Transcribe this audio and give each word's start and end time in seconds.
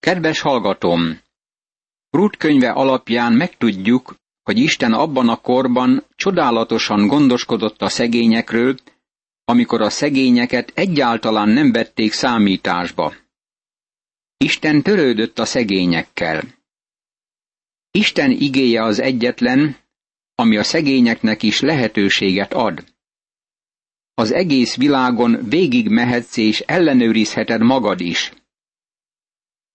Kedves 0.00 0.40
hallgatom! 0.40 1.18
Rút 2.10 2.36
könyve 2.36 2.70
alapján 2.70 3.32
megtudjuk, 3.32 4.14
hogy 4.42 4.58
Isten 4.58 4.92
abban 4.92 5.28
a 5.28 5.36
korban 5.36 6.04
csodálatosan 6.16 7.06
gondoskodott 7.06 7.82
a 7.82 7.88
szegényekről, 7.88 8.76
amikor 9.44 9.80
a 9.80 9.90
szegényeket 9.90 10.72
egyáltalán 10.74 11.48
nem 11.48 11.72
vették 11.72 12.12
számításba. 12.12 13.14
Isten 14.36 14.82
törődött 14.82 15.38
a 15.38 15.44
szegényekkel. 15.44 16.42
Isten 17.90 18.30
igéje 18.30 18.82
az 18.82 18.98
egyetlen, 18.98 19.76
ami 20.34 20.56
a 20.56 20.62
szegényeknek 20.64 21.42
is 21.42 21.60
lehetőséget 21.60 22.52
ad. 22.52 22.84
Az 24.14 24.32
egész 24.32 24.76
világon 24.76 25.48
végig 25.48 25.88
mehetsz 25.88 26.36
és 26.36 26.60
ellenőrizheted 26.60 27.60
magad 27.60 28.00
is. 28.00 28.32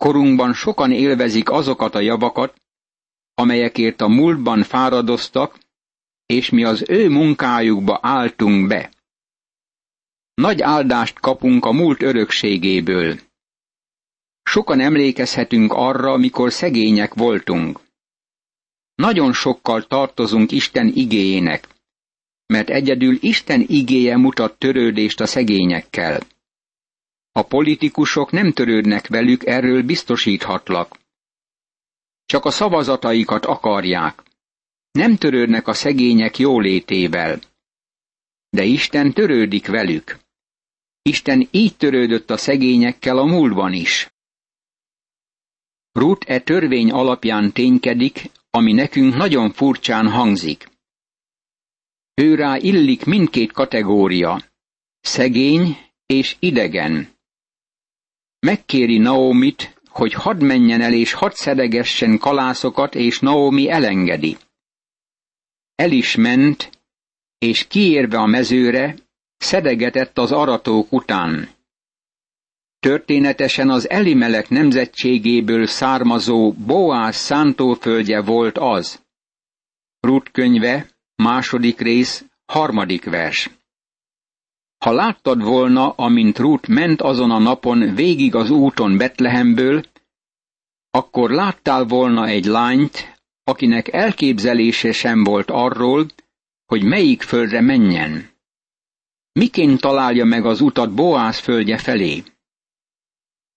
Korunkban 0.05 0.53
sokan 0.53 0.91
élvezik 0.91 1.49
azokat 1.49 1.95
a 1.95 1.99
javakat, 1.99 2.61
amelyekért 3.33 4.01
a 4.01 4.07
múltban 4.07 4.63
fáradoztak, 4.63 5.59
és 6.25 6.49
mi 6.49 6.63
az 6.63 6.83
ő 6.89 7.09
munkájukba 7.09 7.99
álltunk 8.01 8.67
be. 8.67 8.91
Nagy 10.33 10.61
áldást 10.61 11.19
kapunk 11.19 11.65
a 11.65 11.71
múlt 11.71 12.01
örökségéből. 12.01 13.19
Sokan 14.43 14.79
emlékezhetünk 14.79 15.73
arra, 15.73 16.17
mikor 16.17 16.51
szegények 16.51 17.13
voltunk. 17.13 17.79
Nagyon 18.95 19.33
sokkal 19.33 19.87
tartozunk 19.87 20.51
Isten 20.51 20.91
igéjének, 20.95 21.67
mert 22.45 22.69
egyedül 22.69 23.17
Isten 23.21 23.65
igéje 23.67 24.17
mutat 24.17 24.57
törődést 24.57 25.19
a 25.19 25.25
szegényekkel. 25.25 26.19
A 27.37 27.41
politikusok 27.41 28.31
nem 28.31 28.51
törődnek 28.51 29.07
velük, 29.07 29.45
erről 29.45 29.83
biztosíthatlak. 29.83 30.99
Csak 32.25 32.45
a 32.45 32.51
szavazataikat 32.51 33.45
akarják. 33.45 34.23
Nem 34.91 35.15
törődnek 35.15 35.67
a 35.67 35.73
szegények 35.73 36.37
jólétével. 36.37 37.39
De 38.49 38.63
Isten 38.63 39.13
törődik 39.13 39.67
velük. 39.67 40.19
Isten 41.01 41.47
így 41.51 41.77
törődött 41.77 42.29
a 42.29 42.37
szegényekkel 42.37 43.17
a 43.17 43.25
múltban 43.25 43.73
is. 43.73 44.13
Ruth 45.91 46.29
e 46.29 46.39
törvény 46.39 46.91
alapján 46.91 47.51
ténykedik, 47.51 48.31
ami 48.49 48.73
nekünk 48.73 49.15
nagyon 49.15 49.51
furcsán 49.51 50.09
hangzik. 50.09 50.69
Őrá 52.13 52.57
illik 52.57 53.05
mindkét 53.05 53.51
kategória, 53.51 54.43
szegény 54.99 55.77
és 56.05 56.35
idegen. 56.39 57.14
Megkéri 58.45 58.97
Naomit, 58.97 59.81
hogy 59.87 60.13
hadd 60.13 60.43
menjen 60.43 60.81
el 60.81 60.93
és 60.93 61.13
hadd 61.13 61.31
szedegessen 61.33 62.17
kalászokat, 62.17 62.95
és 62.95 63.19
Naomi 63.19 63.69
elengedi. 63.69 64.37
El 65.75 65.91
is 65.91 66.15
ment, 66.15 66.69
és 67.37 67.67
kiérve 67.67 68.17
a 68.17 68.25
mezőre, 68.25 68.95
szedegetett 69.37 70.17
az 70.17 70.31
aratók 70.31 70.91
után. 70.91 71.49
Történetesen 72.79 73.69
az 73.69 73.89
Elimelek 73.89 74.49
nemzetségéből 74.49 75.65
származó 75.65 76.51
Boász 76.51 77.17
szántóföldje 77.17 78.21
volt 78.21 78.57
az. 78.57 79.03
Rut 79.99 80.31
könyve, 80.31 80.89
második 81.15 81.79
rész, 81.79 82.25
harmadik 82.45 83.03
vers. 83.03 83.49
Ha 84.85 84.91
láttad 84.91 85.43
volna, 85.43 85.89
amint 85.89 86.39
Rut 86.39 86.67
ment 86.67 87.01
azon 87.01 87.31
a 87.31 87.39
napon 87.39 87.95
végig 87.95 88.35
az 88.35 88.49
úton 88.49 88.97
Betlehemből, 88.97 89.83
akkor 90.91 91.31
láttál 91.31 91.85
volna 91.85 92.27
egy 92.27 92.45
lányt, 92.45 93.19
akinek 93.43 93.93
elképzelése 93.93 94.91
sem 94.91 95.23
volt 95.23 95.49
arról, 95.51 96.05
hogy 96.65 96.83
melyik 96.83 97.21
földre 97.21 97.61
menjen. 97.61 98.29
Miként 99.31 99.81
találja 99.81 100.25
meg 100.25 100.45
az 100.45 100.61
utat 100.61 100.93
Boász 100.93 101.39
földje 101.39 101.77
felé? 101.77 102.23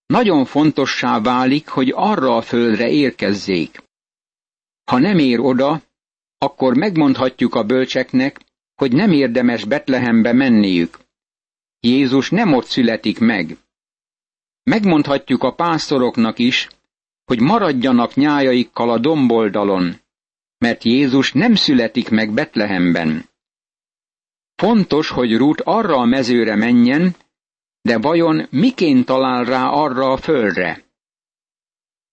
Nagyon 0.06 0.44
fontossá 0.44 1.20
válik, 1.20 1.68
hogy 1.68 1.92
arra 1.96 2.36
a 2.36 2.42
földre 2.42 2.90
érkezzék. 2.90 3.82
Ha 4.84 4.98
nem 4.98 5.18
ér 5.18 5.40
oda, 5.40 5.82
akkor 6.38 6.76
megmondhatjuk 6.76 7.54
a 7.54 7.64
bölcseknek, 7.64 8.40
hogy 8.74 8.92
nem 8.92 9.12
érdemes 9.12 9.64
Betlehembe 9.64 10.32
menniük. 10.32 11.06
Jézus 11.80 12.30
nem 12.30 12.52
ott 12.52 12.66
születik 12.66 13.18
meg. 13.18 13.56
Megmondhatjuk 14.62 15.42
a 15.42 15.54
pásztoroknak 15.54 16.38
is, 16.38 16.68
hogy 17.24 17.40
maradjanak 17.40 18.14
nyájaikkal 18.14 18.90
a 18.90 18.98
domboldalon, 18.98 20.00
mert 20.58 20.84
Jézus 20.84 21.32
nem 21.32 21.54
születik 21.54 22.08
meg 22.08 22.32
Betlehemben. 22.32 23.28
Fontos, 24.54 25.08
hogy 25.08 25.36
Rút 25.36 25.60
arra 25.60 25.96
a 25.96 26.04
mezőre 26.04 26.56
menjen, 26.56 27.14
de 27.80 27.98
vajon 27.98 28.46
miként 28.50 29.06
talál 29.06 29.44
rá 29.44 29.68
arra 29.68 30.12
a 30.12 30.16
földre? 30.16 30.84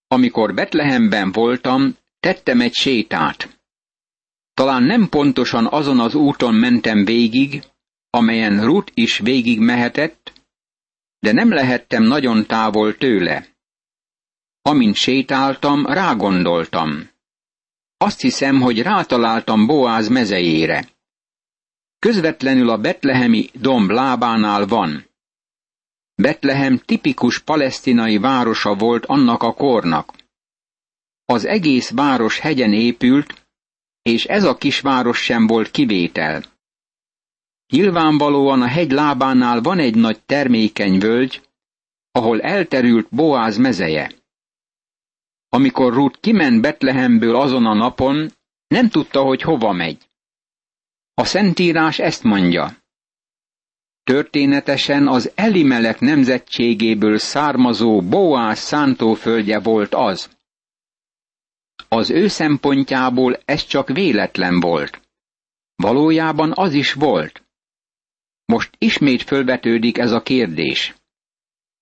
Amikor 0.08 0.54
Betlehemben 0.54 1.32
voltam, 1.32 1.96
tettem 2.20 2.60
egy 2.60 2.74
sétát. 2.74 3.58
Talán 4.54 4.82
nem 4.82 5.08
pontosan 5.08 5.66
azon 5.66 6.00
az 6.00 6.14
úton 6.14 6.54
mentem 6.54 7.04
végig, 7.04 7.62
amelyen 8.16 8.64
Rut 8.64 8.90
is 8.94 9.18
végig 9.18 9.60
mehetett, 9.60 10.32
de 11.18 11.32
nem 11.32 11.48
lehettem 11.48 12.02
nagyon 12.02 12.46
távol 12.46 12.96
tőle. 12.96 13.46
Amint 14.62 14.94
sétáltam, 14.94 15.86
rágondoltam. 15.86 17.10
Azt 17.96 18.20
hiszem, 18.20 18.60
hogy 18.60 18.82
rátaláltam 18.82 19.66
Boáz 19.66 20.08
mezejére. 20.08 20.88
Közvetlenül 21.98 22.70
a 22.70 22.78
betlehemi 22.78 23.50
domb 23.52 23.90
lábánál 23.90 24.66
van. 24.66 25.06
Betlehem 26.14 26.78
tipikus 26.78 27.38
palesztinai 27.38 28.18
városa 28.18 28.74
volt 28.74 29.06
annak 29.06 29.42
a 29.42 29.54
kornak. 29.54 30.14
Az 31.24 31.44
egész 31.44 31.90
város 31.90 32.38
hegyen 32.38 32.72
épült, 32.72 33.46
és 34.02 34.24
ez 34.24 34.44
a 34.44 34.56
kisváros 34.56 35.18
sem 35.22 35.46
volt 35.46 35.70
kivétel. 35.70 36.55
Nyilvánvalóan 37.68 38.62
a 38.62 38.66
hegy 38.66 38.90
lábánál 38.90 39.60
van 39.60 39.78
egy 39.78 39.94
nagy 39.94 40.22
termékeny 40.22 40.98
völgy, 40.98 41.48
ahol 42.10 42.40
elterült 42.40 43.08
Boáz 43.10 43.56
mezeje. 43.56 44.12
Amikor 45.48 45.92
Ruth 45.92 46.20
kiment 46.20 46.60
Betlehemből 46.60 47.36
azon 47.36 47.66
a 47.66 47.74
napon, 47.74 48.30
nem 48.66 48.88
tudta, 48.88 49.22
hogy 49.22 49.42
hova 49.42 49.72
megy. 49.72 50.08
A 51.14 51.24
Szentírás 51.24 51.98
ezt 51.98 52.22
mondja. 52.22 52.76
Történetesen 54.02 55.08
az 55.08 55.32
Elimelek 55.34 56.00
nemzetségéből 56.00 57.18
származó 57.18 58.02
Boász 58.02 58.60
szántóföldje 58.60 59.58
volt 59.60 59.94
az. 59.94 60.30
Az 61.88 62.10
ő 62.10 62.28
szempontjából 62.28 63.38
ez 63.44 63.64
csak 63.64 63.88
véletlen 63.88 64.60
volt. 64.60 65.00
Valójában 65.76 66.52
az 66.54 66.72
is 66.72 66.92
volt. 66.92 67.45
Most 68.46 68.70
ismét 68.78 69.22
fölvetődik 69.22 69.98
ez 69.98 70.12
a 70.12 70.22
kérdés. 70.22 70.94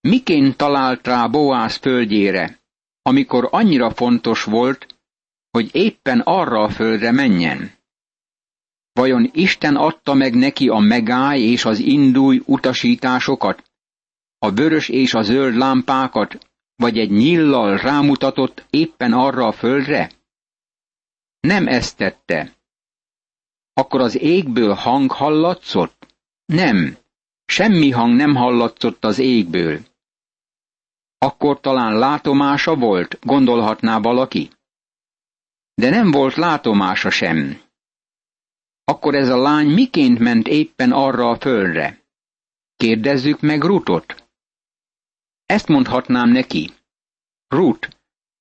Miként 0.00 0.56
talált 0.56 1.06
rá 1.06 1.26
Boász 1.26 1.76
földjére, 1.76 2.60
amikor 3.02 3.48
annyira 3.50 3.90
fontos 3.90 4.44
volt, 4.44 4.86
hogy 5.50 5.70
éppen 5.72 6.20
arra 6.20 6.62
a 6.62 6.68
földre 6.68 7.10
menjen? 7.10 7.72
Vajon 8.92 9.30
Isten 9.32 9.76
adta 9.76 10.14
meg 10.14 10.34
neki 10.34 10.68
a 10.68 10.78
megáll 10.78 11.38
és 11.38 11.64
az 11.64 11.78
indulj 11.78 12.42
utasításokat, 12.44 13.70
a 14.38 14.50
vörös 14.50 14.88
és 14.88 15.14
a 15.14 15.22
zöld 15.22 15.54
lámpákat, 15.54 16.38
vagy 16.76 16.98
egy 16.98 17.10
nyillal 17.10 17.76
rámutatott 17.76 18.66
éppen 18.70 19.12
arra 19.12 19.46
a 19.46 19.52
földre? 19.52 20.10
Nem 21.40 21.66
ezt 21.66 21.96
tette. 21.96 22.56
Akkor 23.72 24.00
az 24.00 24.18
égből 24.18 24.74
hang 24.74 25.10
hallatszott? 25.10 26.03
Nem, 26.44 26.96
semmi 27.44 27.90
hang 27.90 28.16
nem 28.16 28.34
hallatszott 28.34 29.04
az 29.04 29.18
égből. 29.18 29.80
Akkor 31.18 31.60
talán 31.60 31.98
látomása 31.98 32.76
volt, 32.76 33.18
gondolhatná 33.20 33.98
valaki. 33.98 34.50
De 35.74 35.90
nem 35.90 36.10
volt 36.10 36.34
látomása 36.34 37.10
sem. 37.10 37.60
Akkor 38.84 39.14
ez 39.14 39.28
a 39.28 39.36
lány 39.36 39.66
miként 39.66 40.18
ment 40.18 40.48
éppen 40.48 40.92
arra 40.92 41.30
a 41.30 41.38
földre? 41.38 42.02
Kérdezzük 42.76 43.40
meg 43.40 43.62
Rutot. 43.62 44.28
Ezt 45.46 45.68
mondhatnám 45.68 46.28
neki. 46.28 46.70
Rut, 47.48 47.88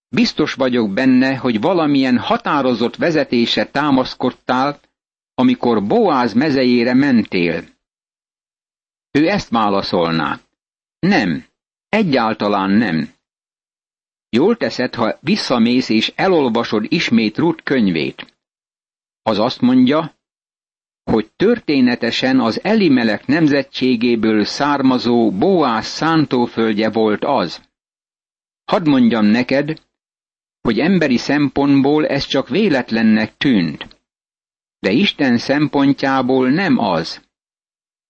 biztos 0.09 0.53
vagyok 0.53 0.93
benne, 0.93 1.37
hogy 1.37 1.61
valamilyen 1.61 2.17
határozott 2.17 2.95
vezetése 2.95 3.65
támaszkodtál, 3.65 4.79
amikor 5.33 5.83
Boáz 5.87 6.33
mezejére 6.33 6.93
mentél. 6.93 7.72
Ő 9.19 9.29
ezt 9.29 9.49
válaszolná. 9.49 10.39
Nem, 10.99 11.45
egyáltalán 11.89 12.69
nem. 12.69 13.13
Jól 14.29 14.57
teszed, 14.57 14.95
ha 14.95 15.17
visszamész 15.21 15.89
és 15.89 16.13
elolvasod 16.15 16.85
ismét 16.87 17.37
Rut 17.37 17.63
könyvét. 17.63 18.37
Az 19.21 19.39
azt 19.39 19.61
mondja, 19.61 20.15
hogy 21.03 21.31
történetesen 21.35 22.39
az 22.39 22.63
Elimelek 22.63 23.25
nemzetségéből 23.25 24.43
származó 24.43 25.31
Boás 25.31 25.85
szántóföldje 25.85 26.89
volt 26.89 27.23
az. 27.23 27.61
Hadd 28.65 28.89
mondjam 28.89 29.25
neked, 29.25 29.81
hogy 30.61 30.79
emberi 30.79 31.17
szempontból 31.17 32.07
ez 32.07 32.25
csak 32.25 32.49
véletlennek 32.49 33.37
tűnt. 33.37 33.87
De 34.79 34.91
Isten 34.91 35.37
szempontjából 35.37 36.49
nem 36.49 36.77
az. 36.77 37.21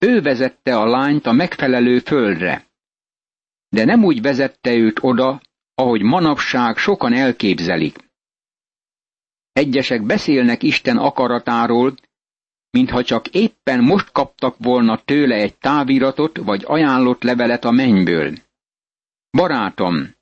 Ő 0.04 0.22
vezette 0.22 0.78
a 0.78 0.86
lányt 0.86 1.26
a 1.26 1.32
megfelelő 1.32 2.00
földre. 2.00 2.68
De 3.70 3.86
nem 3.86 4.04
úgy 4.04 4.22
vezette 4.22 4.74
őt 4.74 5.04
oda, 5.04 5.42
ahogy 5.74 6.02
manapság 6.02 6.78
sokan 6.78 7.14
elképzelik. 7.14 7.98
Egyesek 9.52 10.06
beszélnek 10.06 10.64
Isten 10.64 10.98
akaratáról, 10.98 11.96
mintha 12.70 13.04
csak 13.04 13.28
éppen 13.28 13.84
most 13.84 14.12
kaptak 14.12 14.56
volna 14.58 15.04
tőle 15.04 15.36
egy 15.36 15.58
táviratot 15.58 16.38
vagy 16.38 16.64
ajánlott 16.66 17.24
levelet 17.24 17.66
a 17.66 17.72
mennyből. 17.72 18.38
Barátom, 19.38 20.16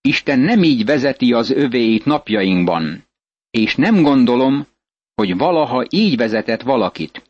Isten 0.00 0.38
nem 0.38 0.62
így 0.62 0.84
vezeti 0.84 1.32
az 1.32 1.50
övéit 1.50 2.04
napjainkban, 2.04 3.08
és 3.50 3.76
nem 3.76 4.02
gondolom, 4.02 4.66
hogy 5.14 5.36
valaha 5.36 5.84
így 5.90 6.16
vezetett 6.16 6.62
valakit. 6.62 7.27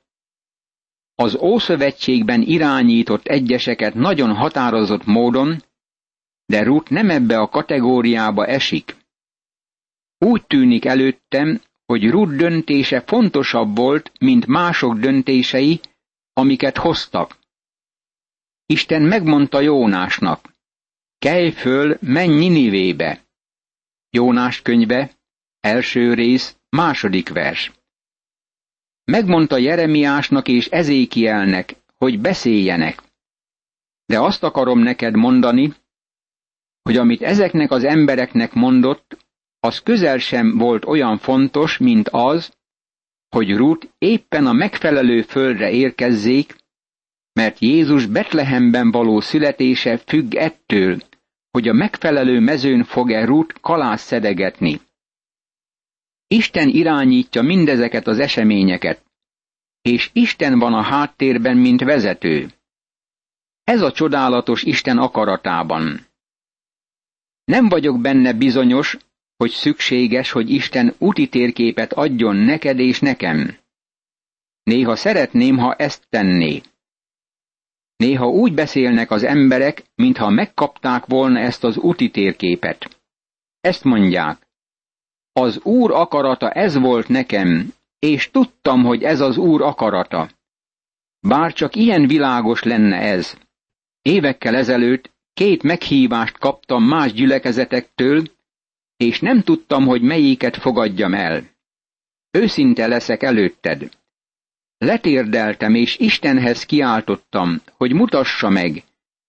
Az 1.21 1.37
Ószövetségben 1.37 2.43
irányított 2.43 3.27
egyeseket 3.27 3.95
nagyon 3.95 4.35
határozott 4.35 5.05
módon, 5.05 5.63
de 6.47 6.63
Ruth 6.63 6.91
nem 6.91 7.11
ebbe 7.11 7.39
a 7.39 7.49
kategóriába 7.49 8.47
esik. 8.47 8.97
Úgy 10.19 10.47
tűnik 10.47 10.85
előttem, 10.85 11.61
hogy 11.87 12.11
Ruth 12.11 12.33
döntése 12.33 13.01
fontosabb 13.01 13.77
volt, 13.77 14.13
mint 14.21 14.47
mások 14.47 14.99
döntései, 14.99 15.81
amiket 16.33 16.77
hoztak. 16.77 17.39
Isten 18.67 19.03
megmondta 19.03 19.61
Jónásnak, 19.61 20.55
kelj 21.19 21.51
föl, 21.51 21.97
menj 22.01 22.35
Ninivébe. 22.35 23.25
Jónás 24.11 24.63
könyve, 24.63 25.11
első 25.61 26.15
rész, 26.15 26.57
második 26.69 27.29
vers. 27.29 27.78
Megmondta 29.11 29.57
Jeremiásnak 29.57 30.49
és 30.49 30.67
Ezékielnek, 30.67 31.77
hogy 31.97 32.21
beszéljenek. 32.21 33.03
De 34.07 34.21
azt 34.21 34.43
akarom 34.43 34.79
neked 34.79 35.15
mondani, 35.17 35.75
hogy 36.83 36.97
amit 36.97 37.23
ezeknek 37.23 37.71
az 37.71 37.85
embereknek 37.85 38.53
mondott, 38.53 39.17
az 39.61 39.83
közel 39.83 40.19
sem 40.19 40.59
volt 40.59 40.85
olyan 40.85 41.19
fontos, 41.19 41.79
mint 41.79 42.09
az, 42.09 42.57
hogy 43.29 43.57
Ruth 43.57 43.87
éppen 43.99 44.47
a 44.47 44.53
megfelelő 44.53 45.23
földre 45.23 45.71
érkezzék, 45.71 46.57
mert 47.33 47.59
Jézus 47.59 48.07
Betlehemben 48.07 48.91
való 48.91 49.21
születése 49.21 49.99
függ 49.99 50.35
ettől, 50.35 51.01
hogy 51.51 51.69
a 51.69 51.73
megfelelő 51.73 52.41
mezőn 52.41 52.85
fog-e 52.85 53.25
Ruth 53.25 53.55
kalász 53.61 54.03
szedegetni. 54.03 54.81
Isten 56.29 56.69
irányítja 56.69 57.43
mindezeket 57.43 58.07
az 58.07 58.19
eseményeket, 58.19 59.03
és 59.83 60.11
Isten 60.13 60.59
van 60.59 60.75
a 60.75 60.83
háttérben, 60.83 61.57
mint 61.57 61.81
vezető. 61.81 62.53
Ez 63.65 63.81
a 63.81 63.93
csodálatos 63.93 64.63
Isten 64.63 64.99
akaratában. 64.99 66.07
Nem 67.45 67.69
vagyok 67.69 68.01
benne 68.01 68.33
bizonyos, 68.33 68.97
hogy 69.37 69.51
szükséges, 69.51 70.31
hogy 70.31 70.51
Isten 70.51 70.95
úti 70.99 71.29
térképet 71.29 71.93
adjon 71.93 72.37
neked 72.37 72.79
és 72.79 73.01
nekem. 73.01 73.57
Néha 74.63 74.97
szeretném, 74.97 75.57
ha 75.57 75.75
ezt 75.75 76.07
tenné. 76.09 76.61
Néha 77.97 78.29
úgy 78.29 78.55
beszélnek 78.55 79.11
az 79.11 79.23
emberek, 79.23 79.83
mintha 79.95 80.31
megkapták 80.31 81.07
volna 81.07 81.39
ezt 81.39 81.65
az 81.65 81.77
úti 81.77 82.11
térképet. 82.11 83.01
Ezt 83.61 83.85
mondják. 83.85 84.48
Az 85.41 85.61
Úr 85.63 85.91
akarata 85.91 86.51
ez 86.51 86.75
volt 86.75 87.09
nekem, 87.09 87.73
és 87.99 88.31
tudtam, 88.31 88.85
hogy 88.85 89.03
ez 89.03 89.21
az 89.21 89.37
Úr 89.37 89.63
akarata. 89.63 90.31
Bár 91.21 91.53
csak 91.53 91.77
ilyen 91.77 92.07
világos 92.07 92.63
lenne 92.63 92.97
ez. 92.97 93.39
Évekkel 94.03 94.57
ezelőtt 94.57 95.11
két 95.35 95.63
meghívást 95.63 96.39
kaptam 96.39 96.85
más 96.85 97.13
gyülekezetektől, 97.13 98.23
és 98.97 99.21
nem 99.21 99.43
tudtam, 99.43 99.87
hogy 99.87 100.03
melyiket 100.03 100.57
fogadjam 100.57 101.15
el. 101.15 101.43
Őszinte 102.31 102.87
leszek 102.87 103.23
előtted. 103.23 103.89
Letérdeltem, 104.79 105.75
és 105.75 105.99
Istenhez 105.99 106.65
kiáltottam, 106.65 107.61
hogy 107.77 107.93
mutassa 107.93 108.49
meg, 108.49 108.85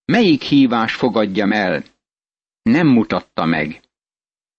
melyik 0.06 0.42
hívás 0.42 0.94
fogadjam 0.96 1.52
el. 1.52 1.84
Nem 2.62 2.88
mutatta 2.88 3.46
meg. 3.46 3.89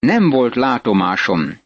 Nem 0.01 0.31
volt 0.31 0.55
látomásom. 0.55 1.59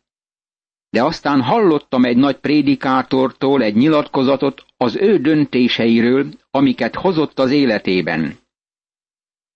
De 0.91 1.03
aztán 1.03 1.43
hallottam 1.43 2.05
egy 2.05 2.17
nagy 2.17 2.37
prédikátortól 2.37 3.63
egy 3.63 3.75
nyilatkozatot 3.75 4.65
az 4.77 4.97
ő 4.97 5.19
döntéseiről, 5.19 6.27
amiket 6.51 6.95
hozott 6.95 7.39
az 7.39 7.51
életében. 7.51 8.39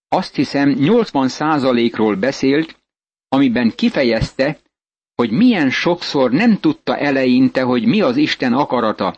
Azt 0.09 0.35
hiszem 0.35 0.69
80 0.69 1.29
százalékról 1.29 2.17
beszélt, 2.17 2.79
amiben 3.29 3.73
kifejezte, 3.75 4.59
hogy 5.15 5.31
milyen 5.31 5.71
sokszor 5.71 6.31
nem 6.31 6.61
tudta 6.61 6.97
eleinte, 6.97 7.63
hogy 7.63 7.87
mi 7.87 8.01
az 8.01 8.17
Isten 8.17 8.53
akarata, 8.53 9.17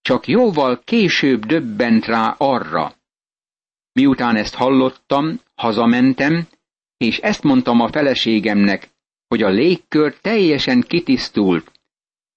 csak 0.00 0.26
jóval 0.26 0.80
később 0.84 1.46
döbbent 1.46 2.04
rá 2.04 2.34
arra. 2.38 2.94
Miután 3.92 4.36
ezt 4.36 4.54
hallottam, 4.54 5.40
hazamentem, 5.54 6.48
és 6.96 7.18
ezt 7.18 7.42
mondtam 7.42 7.80
a 7.80 7.88
feleségemnek, 7.88 8.90
hogy 9.28 9.42
a 9.42 9.48
légkör 9.48 10.16
teljesen 10.20 10.80
kitisztult, 10.80 11.72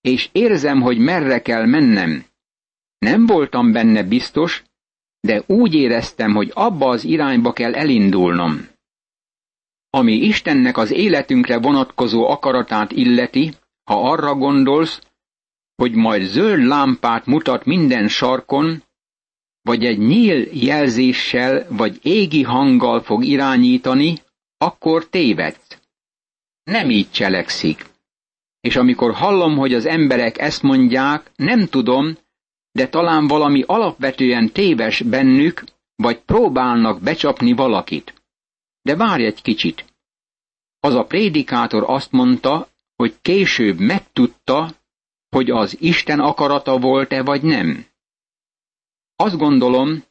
és 0.01 0.29
érzem, 0.31 0.81
hogy 0.81 0.97
merre 0.97 1.41
kell 1.41 1.65
mennem. 1.65 2.25
Nem 2.97 3.25
voltam 3.25 3.71
benne 3.71 4.03
biztos, 4.03 4.63
de 5.19 5.43
úgy 5.47 5.73
éreztem, 5.73 6.33
hogy 6.33 6.51
abba 6.53 6.89
az 6.89 7.03
irányba 7.03 7.53
kell 7.53 7.73
elindulnom. 7.75 8.67
Ami 9.89 10.13
Istennek 10.13 10.77
az 10.77 10.91
életünkre 10.91 11.59
vonatkozó 11.59 12.29
akaratát 12.29 12.91
illeti, 12.91 13.53
ha 13.83 14.11
arra 14.11 14.35
gondolsz, 14.35 15.01
hogy 15.75 15.93
majd 15.93 16.21
zöld 16.21 16.63
lámpát 16.63 17.25
mutat 17.25 17.65
minden 17.65 18.07
sarkon, 18.07 18.83
vagy 19.61 19.85
egy 19.85 19.97
nyíl 19.97 20.47
jelzéssel 20.53 21.65
vagy 21.69 21.99
égi 22.01 22.43
hanggal 22.43 23.01
fog 23.01 23.23
irányítani, 23.25 24.15
akkor 24.61 25.09
tévedsz. 25.09 25.79
Nem 26.63 26.89
így 26.89 27.11
cselekszik. 27.11 27.85
És 28.61 28.75
amikor 28.75 29.13
hallom, 29.13 29.57
hogy 29.57 29.73
az 29.73 29.85
emberek 29.85 30.37
ezt 30.37 30.61
mondják, 30.61 31.31
nem 31.35 31.65
tudom, 31.65 32.17
de 32.71 32.87
talán 32.87 33.27
valami 33.27 33.63
alapvetően 33.67 34.51
téves 34.51 35.01
bennük, 35.01 35.63
vagy 35.95 36.19
próbálnak 36.19 37.01
becsapni 37.01 37.53
valakit. 37.53 38.13
De 38.81 38.95
várj 38.95 39.25
egy 39.25 39.41
kicsit. 39.41 39.85
Az 40.79 40.93
a 40.93 41.03
prédikátor 41.03 41.83
azt 41.87 42.11
mondta, 42.11 42.69
hogy 42.95 43.15
később 43.21 43.79
megtudta, 43.79 44.71
hogy 45.29 45.49
az 45.49 45.81
Isten 45.81 46.19
akarata 46.19 46.79
volt-e 46.79 47.23
vagy 47.23 47.41
nem. 47.41 47.85
Azt 49.15 49.37
gondolom, 49.37 50.03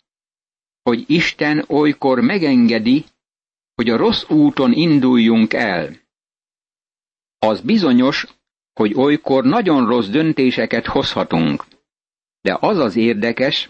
hogy 0.83 1.05
Isten 1.07 1.65
olykor 1.69 2.21
megengedi, 2.21 3.05
hogy 3.79 3.89
a 3.91 3.97
rossz 3.97 4.25
úton 4.29 4.73
induljunk 4.73 5.53
el. 5.53 5.97
Az 7.39 7.61
bizonyos, 7.61 8.27
hogy 8.73 8.95
olykor 8.95 9.45
nagyon 9.45 9.87
rossz 9.87 10.09
döntéseket 10.09 10.87
hozhatunk. 10.87 11.65
De 12.41 12.57
az 12.61 12.79
az 12.79 12.97
érdekes, 12.97 13.69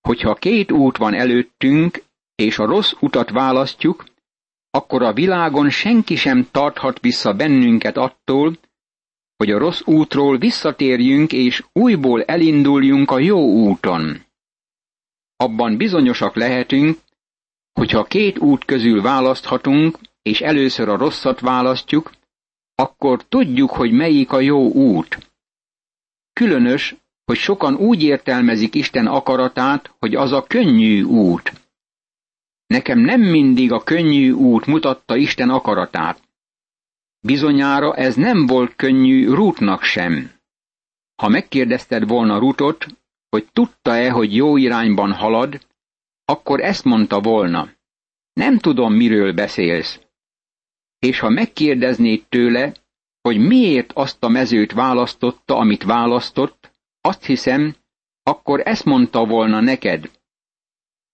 hogyha 0.00 0.34
két 0.34 0.72
út 0.72 0.96
van 0.96 1.14
előttünk, 1.14 2.02
és 2.34 2.58
a 2.58 2.66
rossz 2.66 2.92
utat 3.00 3.30
választjuk, 3.30 4.04
akkor 4.70 5.02
a 5.02 5.12
világon 5.12 5.70
senki 5.70 6.16
sem 6.16 6.48
tarthat 6.50 7.00
vissza 7.00 7.34
bennünket 7.34 7.96
attól, 7.96 8.58
hogy 9.36 9.50
a 9.50 9.58
rossz 9.58 9.82
útról 9.84 10.38
visszatérjünk 10.38 11.32
és 11.32 11.64
újból 11.72 12.22
elinduljunk 12.24 13.10
a 13.10 13.18
jó 13.18 13.52
úton. 13.52 14.24
Abban 15.36 15.76
bizonyosak 15.76 16.34
lehetünk, 16.34 16.98
hogyha 17.76 18.04
két 18.04 18.38
út 18.38 18.64
közül 18.64 19.02
választhatunk, 19.02 19.98
és 20.22 20.40
először 20.40 20.88
a 20.88 20.96
rosszat 20.96 21.40
választjuk, 21.40 22.10
akkor 22.74 23.24
tudjuk, 23.24 23.70
hogy 23.70 23.92
melyik 23.92 24.32
a 24.32 24.40
jó 24.40 24.70
út. 24.72 25.18
Különös, 26.32 26.96
hogy 27.24 27.36
sokan 27.36 27.74
úgy 27.74 28.02
értelmezik 28.02 28.74
Isten 28.74 29.06
akaratát, 29.06 29.94
hogy 29.98 30.14
az 30.14 30.32
a 30.32 30.42
könnyű 30.42 31.02
út. 31.02 31.52
Nekem 32.66 32.98
nem 32.98 33.20
mindig 33.20 33.72
a 33.72 33.82
könnyű 33.82 34.30
út 34.30 34.66
mutatta 34.66 35.16
Isten 35.16 35.50
akaratát. 35.50 36.22
Bizonyára 37.20 37.94
ez 37.94 38.14
nem 38.14 38.46
volt 38.46 38.76
könnyű 38.76 39.28
Rútnak 39.28 39.82
sem. 39.82 40.30
Ha 41.22 41.28
megkérdezted 41.28 42.08
volna 42.08 42.38
Rutot, 42.38 42.86
hogy 43.28 43.48
tudta-e, 43.52 44.10
hogy 44.10 44.34
jó 44.34 44.56
irányban 44.56 45.12
halad, 45.12 45.66
akkor 46.28 46.60
ezt 46.60 46.84
mondta 46.84 47.20
volna. 47.20 47.68
Nem 48.32 48.58
tudom, 48.58 48.94
miről 48.94 49.32
beszélsz. 49.32 50.00
És 50.98 51.18
ha 51.18 51.28
megkérdeznéd 51.28 52.26
tőle, 52.28 52.72
hogy 53.20 53.38
miért 53.38 53.92
azt 53.92 54.24
a 54.24 54.28
mezőt 54.28 54.72
választotta, 54.72 55.56
amit 55.56 55.82
választott, 55.82 56.70
azt 57.00 57.24
hiszem, 57.24 57.76
akkor 58.22 58.60
ezt 58.64 58.84
mondta 58.84 59.26
volna 59.26 59.60
neked. 59.60 60.10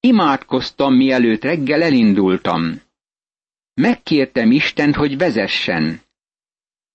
Imádkoztam, 0.01 0.95
mielőtt 0.95 1.43
reggel 1.43 1.83
elindultam. 1.83 2.81
Megkértem 3.75 4.51
Istent, 4.51 4.95
hogy 4.95 5.19
vezessen. 5.19 6.01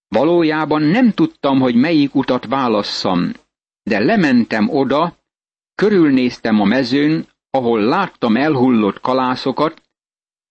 Valójában 0.07 0.81
nem 0.81 1.12
tudtam, 1.12 1.59
hogy 1.59 1.75
melyik 1.75 2.15
utat 2.15 2.45
válasszam, 2.45 3.31
de 3.83 4.00
lementem 4.00 4.69
oda, 4.69 5.17
körülnéztem 5.75 6.59
a 6.59 6.63
mezőn, 6.63 7.27
ahol 7.49 7.81
láttam 7.81 8.35
elhullott 8.35 8.99
kalászokat, 8.99 9.81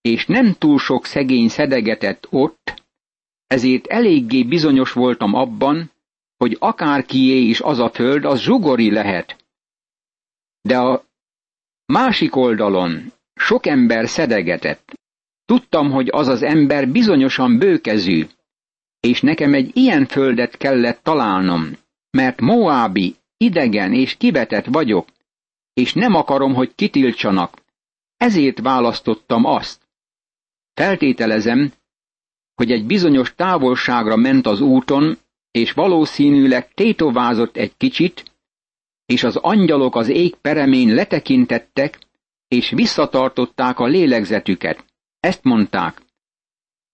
és 0.00 0.26
nem 0.26 0.52
túl 0.52 0.78
sok 0.78 1.04
szegény 1.04 1.48
szedegetett 1.48 2.26
ott, 2.30 2.82
ezért 3.46 3.86
eléggé 3.86 4.42
bizonyos 4.42 4.92
voltam 4.92 5.34
abban, 5.34 5.90
hogy 6.36 6.56
akárkié 6.60 7.40
is 7.40 7.60
az 7.60 7.78
a 7.78 7.90
föld, 7.90 8.24
az 8.24 8.40
zsugori 8.40 8.90
lehet. 8.90 9.36
De 10.60 10.78
a 10.78 11.04
másik 11.86 12.36
oldalon 12.36 13.12
sok 13.34 13.66
ember 13.66 14.08
szedegetett. 14.08 14.94
Tudtam, 15.44 15.90
hogy 15.90 16.08
az 16.12 16.26
az 16.28 16.42
ember 16.42 16.88
bizonyosan 16.88 17.58
bőkezű, 17.58 18.26
és 19.00 19.20
nekem 19.20 19.54
egy 19.54 19.70
ilyen 19.76 20.06
földet 20.06 20.56
kellett 20.56 21.02
találnom, 21.02 21.70
mert 22.10 22.40
Moábi, 22.40 23.16
idegen 23.36 23.92
és 23.92 24.16
kivetett 24.16 24.64
vagyok, 24.64 25.08
és 25.76 25.92
nem 25.92 26.14
akarom, 26.14 26.54
hogy 26.54 26.74
kitiltsanak. 26.74 27.62
Ezért 28.16 28.60
választottam 28.60 29.44
azt. 29.44 29.80
Feltételezem, 30.74 31.72
hogy 32.54 32.70
egy 32.70 32.86
bizonyos 32.86 33.34
távolságra 33.34 34.16
ment 34.16 34.46
az 34.46 34.60
úton, 34.60 35.18
és 35.50 35.72
valószínűleg 35.72 36.74
tétovázott 36.74 37.56
egy 37.56 37.76
kicsit, 37.76 38.24
és 39.06 39.22
az 39.24 39.36
angyalok 39.36 39.96
az 39.96 40.08
ég 40.08 40.34
peremén 40.34 40.94
letekintettek, 40.94 41.98
és 42.48 42.70
visszatartották 42.70 43.78
a 43.78 43.86
lélegzetüket. 43.86 44.84
Ezt 45.20 45.44
mondták. 45.44 46.02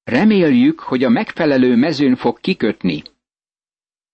Reméljük, 0.04 0.80
hogy 0.80 1.04
a 1.04 1.08
megfelelő 1.08 1.76
mezőn 1.76 2.16
fog 2.16 2.40
kikötni. 2.40 3.02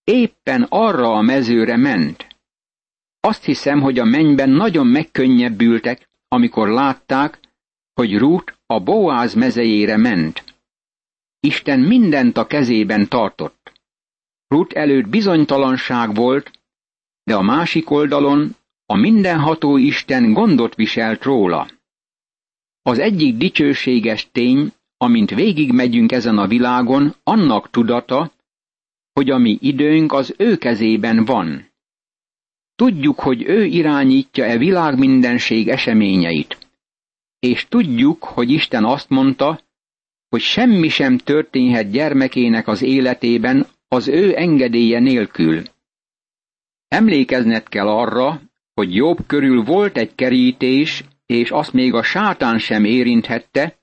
Éppen 0.04 0.66
arra 0.68 1.12
a 1.12 1.20
mezőre 1.20 1.76
ment. 1.76 2.37
Azt 3.28 3.44
hiszem, 3.44 3.80
hogy 3.80 3.98
a 3.98 4.04
mennyben 4.04 4.50
nagyon 4.50 4.86
megkönnyebbültek, 4.86 6.08
amikor 6.28 6.68
látták, 6.68 7.40
hogy 7.94 8.18
Rút 8.18 8.58
a 8.66 8.80
Boáz 8.80 9.34
mezejére 9.34 9.96
ment. 9.96 10.44
Isten 11.40 11.80
mindent 11.80 12.36
a 12.36 12.46
kezében 12.46 13.08
tartott. 13.08 13.72
Rut 14.46 14.72
előtt 14.72 15.08
bizonytalanság 15.08 16.14
volt, 16.14 16.50
de 17.24 17.34
a 17.34 17.42
másik 17.42 17.90
oldalon 17.90 18.56
a 18.86 18.96
mindenható 18.96 19.76
Isten 19.76 20.32
gondot 20.32 20.74
viselt 20.74 21.22
róla. 21.22 21.70
Az 22.82 22.98
egyik 22.98 23.36
dicsőséges 23.36 24.28
tény, 24.32 24.72
amint 24.96 25.30
végigmegyünk 25.30 26.12
ezen 26.12 26.38
a 26.38 26.46
világon, 26.46 27.14
annak 27.22 27.70
tudata, 27.70 28.32
hogy 29.12 29.30
a 29.30 29.38
mi 29.38 29.58
időnk 29.60 30.12
az 30.12 30.34
ő 30.38 30.56
kezében 30.56 31.24
van. 31.24 31.67
Tudjuk, 32.78 33.20
hogy 33.20 33.42
ő 33.42 33.64
irányítja 33.64 34.44
e 34.44 34.58
világ 34.58 34.98
mindenség 34.98 35.68
eseményeit. 35.68 36.58
És 37.38 37.66
tudjuk, 37.68 38.24
hogy 38.24 38.50
Isten 38.50 38.84
azt 38.84 39.08
mondta, 39.08 39.60
hogy 40.28 40.40
semmi 40.40 40.88
sem 40.88 41.18
történhet 41.18 41.90
gyermekének 41.90 42.68
az 42.68 42.82
életében 42.82 43.66
az 43.88 44.08
ő 44.08 44.36
engedélye 44.36 44.98
nélkül. 44.98 45.62
Emlékezned 46.88 47.68
kell 47.68 47.88
arra, 47.88 48.40
hogy 48.74 48.94
jobb 48.94 49.26
körül 49.26 49.62
volt 49.62 49.96
egy 49.96 50.14
kerítés, 50.14 51.04
és 51.26 51.50
azt 51.50 51.72
még 51.72 51.94
a 51.94 52.02
sátán 52.02 52.58
sem 52.58 52.84
érinthette, 52.84 53.78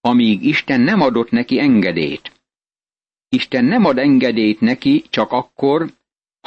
amíg 0.00 0.44
Isten 0.44 0.80
nem 0.80 1.00
adott 1.00 1.30
neki 1.30 1.58
engedélyt. 1.58 2.32
Isten 3.28 3.64
nem 3.64 3.84
ad 3.84 3.98
engedélyt 3.98 4.60
neki 4.60 5.04
csak 5.10 5.32
akkor, 5.32 5.96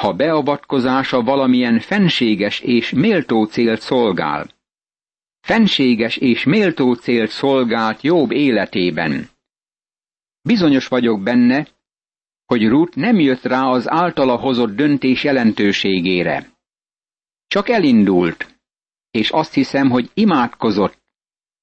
ha 0.02 0.12
beavatkozása 0.12 1.22
valamilyen 1.22 1.80
fenséges 1.80 2.60
és 2.60 2.90
méltó 2.90 3.44
célt 3.44 3.80
szolgál. 3.80 4.50
Fenséges 5.40 6.16
és 6.16 6.44
méltó 6.44 6.94
célt 6.94 7.30
szolgált 7.30 8.00
jobb 8.00 8.30
életében. 8.30 9.28
Bizonyos 10.40 10.88
vagyok 10.88 11.22
benne, 11.22 11.68
hogy 12.46 12.68
Ruth 12.68 12.96
nem 12.96 13.20
jött 13.20 13.42
rá 13.42 13.62
az 13.62 13.90
általa 13.90 14.36
hozott 14.36 14.74
döntés 14.74 15.24
jelentőségére. 15.24 16.52
Csak 17.46 17.68
elindult, 17.68 18.60
és 19.10 19.30
azt 19.30 19.54
hiszem, 19.54 19.90
hogy 19.90 20.10
imádkozott, 20.14 20.98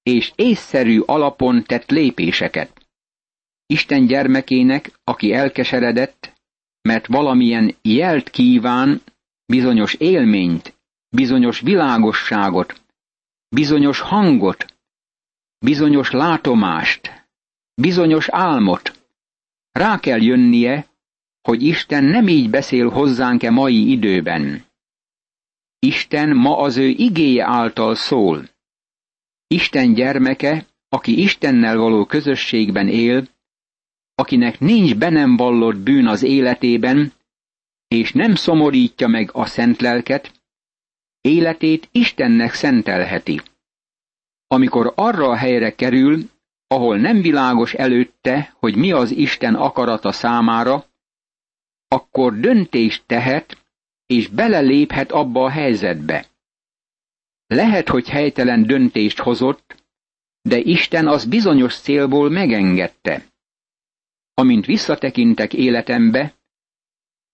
és 0.03 0.31
észszerű 0.35 0.99
alapon 0.99 1.63
tett 1.63 1.89
lépéseket. 1.89 2.87
Isten 3.65 4.05
gyermekének, 4.05 4.91
aki 5.03 5.33
elkeseredett, 5.33 6.28
mert 6.81 7.07
valamilyen 7.07 7.75
jelt 7.81 8.29
kíván, 8.29 9.01
bizonyos 9.45 9.93
élményt, 9.93 10.77
bizonyos 11.09 11.59
világosságot, 11.59 12.81
bizonyos 13.49 13.99
hangot, 13.99 14.65
bizonyos 15.59 16.11
látomást, 16.11 17.27
bizonyos 17.73 18.29
álmot. 18.29 19.07
Rá 19.71 19.99
kell 19.99 20.21
jönnie, 20.21 20.87
hogy 21.41 21.63
Isten 21.63 22.03
nem 22.03 22.27
így 22.27 22.49
beszél 22.49 22.89
hozzánk-e 22.89 23.49
mai 23.49 23.91
időben. 23.91 24.65
Isten 25.79 26.35
ma 26.35 26.57
az 26.57 26.77
ő 26.77 26.87
igéje 26.87 27.45
által 27.45 27.95
szól. 27.95 28.49
Isten 29.47 29.93
gyermeke, 29.93 30.65
aki 30.89 31.21
Istennel 31.21 31.77
való 31.77 32.05
közösségben 32.05 32.87
él, 32.87 33.27
akinek 34.19 34.59
nincs 34.59 34.95
be 34.95 35.09
nem 35.09 35.37
vallott 35.37 35.77
bűn 35.77 36.07
az 36.07 36.23
életében, 36.23 37.13
és 37.87 38.11
nem 38.11 38.35
szomorítja 38.35 39.07
meg 39.07 39.29
a 39.33 39.45
szent 39.45 39.81
lelket, 39.81 40.31
életét 41.21 41.89
Istennek 41.91 42.53
szentelheti. 42.53 43.41
Amikor 44.47 44.93
arra 44.95 45.27
a 45.29 45.35
helyre 45.35 45.75
kerül, 45.75 46.29
ahol 46.67 46.97
nem 46.97 47.21
világos 47.21 47.73
előtte, 47.73 48.53
hogy 48.59 48.75
mi 48.75 48.91
az 48.91 49.11
Isten 49.11 49.55
akarata 49.55 50.11
számára, 50.11 50.85
akkor 51.87 52.39
döntést 52.39 53.03
tehet, 53.05 53.57
és 54.05 54.27
beleléphet 54.27 55.11
abba 55.11 55.43
a 55.43 55.49
helyzetbe. 55.49 56.25
Lehet, 57.47 57.89
hogy 57.89 58.09
helytelen 58.09 58.63
döntést 58.63 59.19
hozott, 59.19 59.75
de 60.41 60.57
Isten 60.57 61.07
az 61.07 61.25
bizonyos 61.25 61.75
célból 61.75 62.29
megengedte. 62.29 63.28
Amint 64.39 64.65
visszatekintek 64.65 65.53
életembe, 65.53 66.33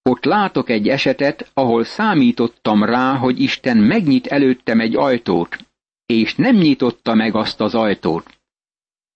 ott 0.02 0.24
látok 0.24 0.70
egy 0.70 0.88
esetet, 0.88 1.52
ahol 1.54 1.84
számítottam 1.84 2.84
rá, 2.84 3.16
hogy 3.16 3.40
Isten 3.40 3.78
megnyit 3.78 4.28
előttem 4.28 4.80
egy 4.80 4.96
ajtót, 4.96 5.58
és 6.06 6.36
nem 6.36 6.56
nyitotta 6.56 7.14
meg 7.14 7.36
azt 7.36 7.62
az 7.62 7.76
ajtót. 7.76 8.40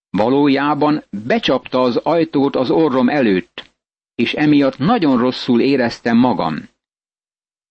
Valójában 0.10 1.03
becsapta 1.25 1.81
az 1.81 1.96
ajtót 1.96 2.55
az 2.55 2.69
orrom 2.72 3.10
előtt, 3.10 3.72
és 4.15 4.34
emiatt 4.34 4.77
nagyon 4.77 5.17
rosszul 5.17 5.62
éreztem 5.62 6.17
magam. 6.17 6.69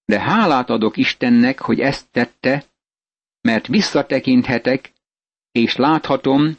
De 0.04 0.20
hálát 0.20 0.70
adok 0.70 0.96
Istennek, 0.96 1.60
hogy 1.60 1.80
ezt 1.80 2.10
tette, 2.10 2.64
mert 3.40 3.66
visszatekinthetek, 3.66 4.92
és 5.52 5.76
láthatom, 5.76 6.58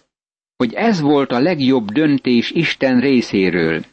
hogy 0.60 0.74
ez 0.74 1.02
volt 1.02 1.32
a 1.32 1.40
legjobb 1.40 1.92
döntés 1.92 2.52
Isten 2.52 3.00
részéről. 3.00 3.86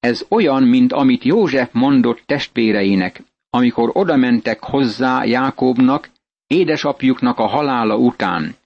Ez 0.00 0.26
olyan, 0.28 0.62
mint 0.62 0.92
amit 0.92 1.24
József 1.24 1.72
mondott 1.72 2.22
testvéreinek, 2.26 3.22
amikor 3.50 3.90
odamentek 3.92 4.62
hozzá 4.62 5.24
Jákobnak, 5.24 6.10
édesapjuknak 6.46 7.38
a 7.38 7.46
halála 7.46 7.96
után. 7.96 8.56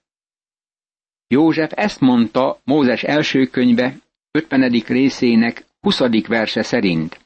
József 1.27 1.71
ezt 1.75 1.99
mondta 1.99 2.59
Mózes 2.63 3.03
első 3.03 3.45
könyve 3.47 3.97
50. 4.31 4.69
részének 4.69 5.65
20. 5.79 5.99
verse 6.27 6.63
szerint. 6.63 7.19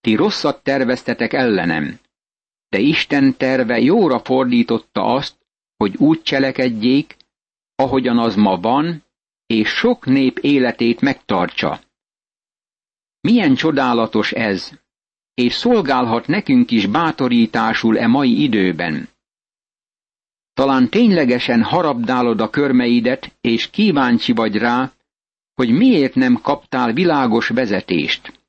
Ti 0.00 0.14
rosszat 0.14 0.62
terveztetek 0.62 1.32
ellenem, 1.32 1.98
de 2.68 2.78
Isten 2.78 3.36
terve 3.36 3.78
jóra 3.80 4.18
fordította 4.18 5.04
azt, 5.04 5.36
hogy 5.76 5.96
úgy 5.96 6.22
cselekedjék, 6.22 7.15
ahogyan 7.76 8.18
az 8.18 8.34
ma 8.34 8.56
van, 8.56 9.04
és 9.46 9.68
sok 9.68 10.06
nép 10.06 10.38
életét 10.38 11.00
megtartsa. 11.00 11.80
Milyen 13.20 13.54
csodálatos 13.54 14.32
ez, 14.32 14.70
és 15.34 15.54
szolgálhat 15.54 16.26
nekünk 16.26 16.70
is 16.70 16.86
bátorításul 16.86 17.98
e 17.98 18.06
mai 18.06 18.42
időben. 18.42 19.08
Talán 20.54 20.88
ténylegesen 20.88 21.62
harabdálod 21.62 22.40
a 22.40 22.50
körmeidet, 22.50 23.36
és 23.40 23.70
kíváncsi 23.70 24.32
vagy 24.32 24.56
rá, 24.56 24.92
hogy 25.54 25.70
miért 25.70 26.14
nem 26.14 26.40
kaptál 26.42 26.92
világos 26.92 27.48
vezetést. 27.48 28.40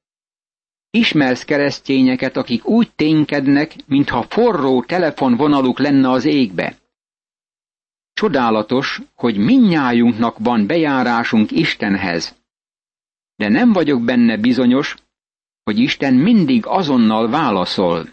Ismersz 0.90 1.44
keresztényeket, 1.44 2.38
akik 2.38 2.68
úgy 2.68 2.92
ténykednek, 2.96 3.76
mintha 3.86 4.26
forró 4.30 4.84
telefonvonaluk 4.84 5.80
lenne 5.80 6.10
az 6.10 6.26
égbe. 6.26 6.78
Csodálatos, 8.18 9.02
hogy 9.16 9.38
minnyájunknak 9.38 10.38
van 10.40 10.68
bejárásunk 10.68 11.52
Istenhez. 11.52 12.36
De 13.36 13.50
nem 13.50 13.74
vagyok 13.74 14.04
benne 14.04 14.38
bizonyos, 14.38 14.96
hogy 15.64 15.80
Isten 15.80 16.14
mindig 16.14 16.66
azonnal 16.66 17.30
válaszol. 17.30 18.10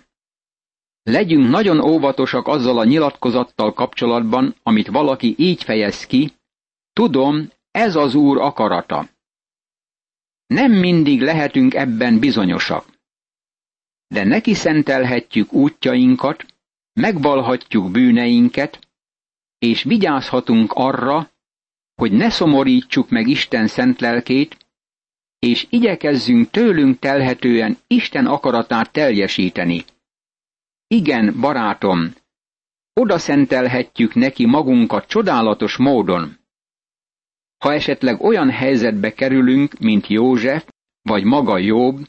Legyünk 1.03 1.49
nagyon 1.49 1.81
óvatosak 1.81 2.47
azzal 2.47 2.79
a 2.79 2.85
nyilatkozattal 2.85 3.73
kapcsolatban, 3.73 4.55
amit 4.63 4.87
valaki 4.87 5.35
így 5.39 5.63
fejez 5.63 6.07
ki, 6.07 6.33
tudom, 6.93 7.51
ez 7.71 7.97
az 7.97 8.15
Úr 8.15 8.39
akarata. 8.39 9.09
Nem 10.47 10.73
mindig 10.73 11.21
lehetünk 11.23 11.75
ebben 11.75 12.19
bizonyosak. 12.19 12.85
De 14.07 14.25
neki 14.25 14.55
szentelhetjük 14.55 15.53
útjainkat, 15.53 16.47
megvalhatjuk 16.93 17.91
bűneinket, 17.91 18.85
és 19.65 19.83
vigyázhatunk 19.83 20.73
arra, 20.73 21.31
hogy 21.95 22.13
ne 22.13 22.31
szomorítsuk 22.31 23.09
meg 23.09 23.29
Isten 23.29 23.67
szent 23.67 24.01
lelkét, 24.01 24.57
és 25.39 25.67
igyekezzünk 25.71 26.51
tőlünk 26.51 26.99
telhetően 26.99 27.77
Isten 27.87 28.27
akaratát 28.27 28.93
teljesíteni. 28.93 29.85
Igen, 30.87 31.41
barátom, 31.41 32.15
oda 32.93 33.19
szentelhetjük 33.19 34.15
neki 34.15 34.47
magunkat 34.47 35.07
csodálatos 35.07 35.77
módon. 35.77 36.37
Ha 37.59 37.73
esetleg 37.73 38.23
olyan 38.23 38.51
helyzetbe 38.51 39.13
kerülünk, 39.13 39.79
mint 39.79 40.07
József, 40.07 40.67
vagy 41.03 41.25
maga 41.25 41.59
Jobb, 41.59 42.09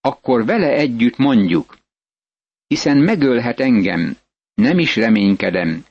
akkor 0.00 0.44
vele 0.44 0.72
együtt 0.72 1.16
mondjuk, 1.16 1.78
hiszen 2.66 2.96
megölhet 2.96 3.60
engem, 3.60 4.16
nem 4.54 4.78
is 4.78 4.96
reménykedem, 4.96 5.84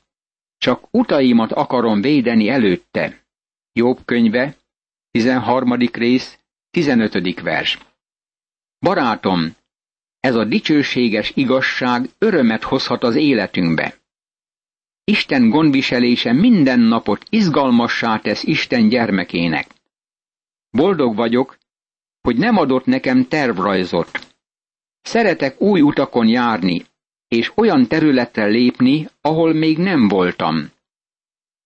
csak 0.68 0.88
utaimat 0.92 1.52
akarom 1.52 2.02
védeni 2.02 2.50
előtte. 2.50 3.26
Jobb 3.74 4.00
könyve, 4.06 4.56
13. 5.12 5.78
rész, 5.92 6.40
15. 6.72 7.42
vers. 7.42 7.78
Barátom, 8.80 9.56
ez 10.20 10.36
a 10.36 10.46
dicsőséges 10.46 11.32
igazság 11.36 12.10
örömet 12.18 12.64
hozhat 12.64 13.04
az 13.04 13.16
életünkbe. 13.16 13.96
Isten 15.04 15.50
gondviselése 15.50 16.34
minden 16.34 16.80
napot 16.80 17.26
izgalmassá 17.30 18.20
tesz 18.20 18.44
Isten 18.44 18.90
gyermekének. 18.90 19.68
Boldog 20.70 21.16
vagyok, 21.16 21.58
hogy 22.22 22.38
nem 22.38 22.58
adott 22.58 22.86
nekem 22.86 23.28
tervrajzot. 23.28 24.36
Szeretek 25.02 25.62
új 25.62 25.82
utakon 25.82 26.28
járni, 26.28 26.86
és 27.27 27.51
olyan 27.55 27.88
területre 27.88 28.46
lépni, 28.46 29.10
ahol 29.22 29.53
még 29.53 29.77
nem 29.77 30.07
voltam. 30.07 30.72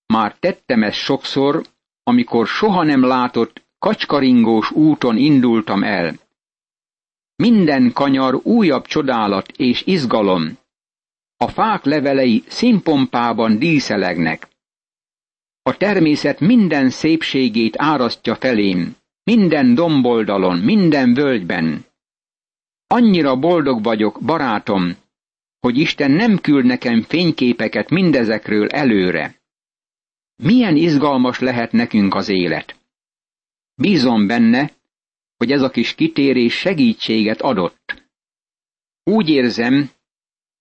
Már 0.06 0.36
tettem 0.40 0.84
ezt 0.84 0.98
sokszor, 0.98 1.66
amikor 2.04 2.48
soha 2.48 2.84
nem 2.84 3.04
látott 3.04 3.64
kacskaringós 3.80 4.72
úton 4.72 5.18
indultam 5.18 5.84
el. 5.84 6.16
Minden 7.36 7.94
kanyar 7.94 8.40
újabb 8.44 8.86
csodálat 8.86 9.52
és 9.52 9.84
izgalom. 9.86 10.58
A 11.38 11.48
fák 11.48 11.84
levelei 11.84 12.44
színpompában 12.48 13.60
díszelegnek. 13.60 14.48
A 15.62 15.78
természet 15.78 16.40
minden 16.40 16.90
szépségét 16.90 17.76
árasztja 17.78 18.36
felém, 18.36 18.96
minden 19.24 19.76
domboldalon, 19.76 20.58
minden 20.58 21.14
völgyben. 21.14 21.86
Annyira 22.88 23.36
boldog 23.36 23.84
vagyok, 23.84 24.20
barátom, 24.22 24.96
hogy 25.62 25.78
Isten 25.78 26.12
nem 26.12 26.38
küld 26.38 26.66
nekem 26.66 27.02
fényképeket 27.02 27.90
mindezekről 27.90 28.68
előre. 28.70 29.42
Milyen 30.36 30.76
izgalmas 30.76 31.40
lehet 31.40 31.72
nekünk 31.72 32.16
az 32.16 32.30
élet. 32.30 32.80
Bízom 33.76 34.28
benne, 34.28 34.72
hogy 35.38 35.52
ez 35.52 35.62
a 35.62 35.70
kis 35.70 35.96
kitérés 35.96 36.54
segítséget 36.54 37.42
adott. 37.42 38.10
Úgy 39.04 39.30
érzem, 39.30 39.90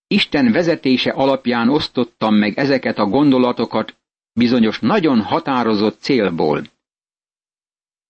Isten 0.07 0.51
vezetése 0.51 1.11
alapján 1.11 1.69
osztottam 1.69 2.35
meg 2.35 2.57
ezeket 2.57 2.97
a 2.97 3.05
gondolatokat 3.05 3.97
bizonyos 4.33 4.79
nagyon 4.79 5.21
határozott 5.21 5.99
célból. 5.99 6.63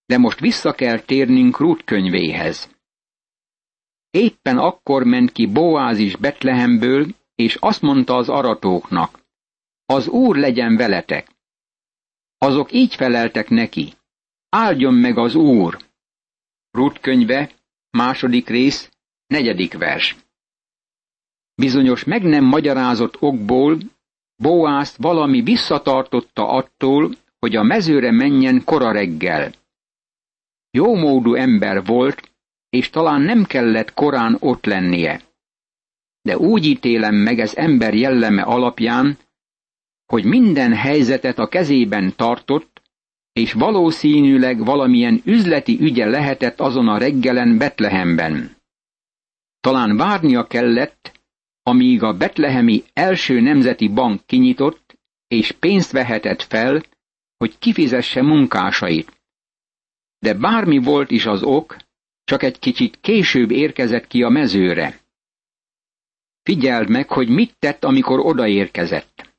De 0.05 0.17
most 0.17 0.39
vissza 0.39 0.73
kell 0.73 0.99
térnünk 0.99 1.59
Ruth 1.59 1.83
könyvéhez. 1.83 2.80
Éppen 4.11 4.57
akkor 4.57 5.03
ment 5.03 5.31
ki 5.31 5.45
Boáz 5.45 5.97
is 5.97 6.15
Betlehemből, 6.15 7.07
és 7.35 7.55
azt 7.55 7.81
mondta 7.81 8.15
az 8.15 8.29
aratóknak, 8.29 9.19
az 9.85 10.07
Úr 10.07 10.35
legyen 10.35 10.75
veletek. 10.75 11.27
Azok 12.37 12.71
így 12.71 12.95
feleltek 12.95 13.49
neki, 13.49 13.93
áldjon 14.49 14.93
meg 14.93 15.17
az 15.17 15.35
Úr. 15.35 15.77
Ruth 16.71 16.99
könyve, 17.01 17.51
második 17.89 18.47
rész, 18.49 18.91
negyedik 19.27 19.77
vers. 19.77 20.15
Bizonyos 21.55 22.03
meg 22.03 22.23
nem 22.23 22.43
magyarázott 22.43 23.21
okból 23.21 23.77
Boázt 24.35 24.97
valami 24.97 25.41
visszatartotta 25.41 26.49
attól, 26.49 27.15
hogy 27.39 27.55
a 27.55 27.63
mezőre 27.63 28.11
menjen 28.11 28.63
kora 28.63 28.91
reggel. 28.91 29.53
Jómódú 30.71 31.33
ember 31.33 31.85
volt, 31.85 32.30
és 32.71 32.89
talán 32.89 33.21
nem 33.21 33.43
kellett 33.43 33.93
korán 33.93 34.37
ott 34.39 34.65
lennie. 34.65 35.21
De 36.21 36.37
úgy 36.37 36.65
ítélem 36.65 37.15
meg 37.15 37.39
ez 37.39 37.55
ember 37.55 37.93
jelleme 37.93 38.41
alapján, 38.41 39.17
hogy 40.05 40.25
minden 40.25 40.73
helyzetet 40.73 41.39
a 41.39 41.47
kezében 41.47 42.13
tartott, 42.15 42.81
és 43.33 43.53
valószínűleg 43.53 44.65
valamilyen 44.65 45.21
üzleti 45.25 45.77
ügye 45.79 46.05
lehetett 46.05 46.59
azon 46.59 46.87
a 46.87 46.97
reggelen 46.97 47.57
Betlehemben. 47.57 48.55
Talán 49.59 49.97
várnia 49.97 50.47
kellett, 50.47 51.19
amíg 51.63 52.03
a 52.03 52.17
betlehemi 52.17 52.83
első 52.93 53.39
nemzeti 53.39 53.87
bank 53.87 54.25
kinyitott, 54.25 54.97
és 55.27 55.51
pénzt 55.51 55.91
vehetett 55.91 56.41
fel, 56.41 56.83
hogy 57.37 57.59
kifizesse 57.59 58.21
munkásait. 58.21 59.21
De 60.19 60.33
bármi 60.33 60.77
volt 60.77 61.11
is 61.11 61.25
az 61.25 61.43
ok, 61.43 61.77
csak 62.31 62.43
egy 62.43 62.59
kicsit 62.59 62.99
később 63.01 63.51
érkezett 63.51 64.07
ki 64.07 64.23
a 64.23 64.29
mezőre. 64.29 64.99
Figyeld 66.43 66.89
meg, 66.89 67.09
hogy 67.09 67.29
mit 67.29 67.55
tett, 67.59 67.83
amikor 67.83 68.19
odaérkezett. 68.19 69.33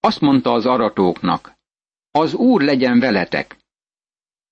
Azt 0.00 0.20
mondta 0.20 0.52
az 0.52 0.66
aratóknak, 0.66 1.52
az 2.10 2.34
Úr 2.34 2.62
legyen 2.62 2.98
veletek. 2.98 3.56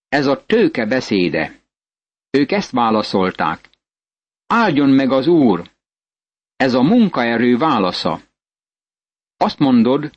Ez 0.09 0.27
a 0.27 0.44
tőke 0.46 0.87
beszéde. 0.87 1.61
Ők 2.31 2.53
ezt 2.53 2.70
válaszolták. 2.70 3.70
Áldjon 4.46 4.90
meg 4.90 5.12
az 5.12 5.27
Úr! 5.27 5.70
Ez 6.57 6.74
a 6.74 6.83
munkaerő 6.83 7.57
válasza. 7.57 8.20
Azt 9.37 9.59
mondod, 9.59 10.11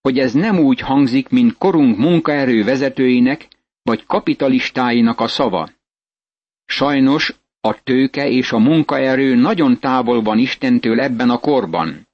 hogy 0.00 0.18
ez 0.18 0.32
nem 0.32 0.58
úgy 0.58 0.80
hangzik, 0.80 1.28
mint 1.28 1.58
korunk 1.58 1.98
munkaerő 1.98 2.64
vezetőinek 2.64 3.48
vagy 3.82 4.06
kapitalistáinak 4.06 5.20
a 5.20 5.28
szava. 5.28 5.76
Sajnos 6.70 7.34
a 7.60 7.82
tőke 7.82 8.28
és 8.28 8.52
a 8.52 8.58
munkaerő 8.58 9.34
nagyon 9.34 9.78
távol 9.78 10.22
van 10.22 10.38
Istentől 10.38 11.00
ebben 11.00 11.30
a 11.30 11.38
korban. 11.38 12.08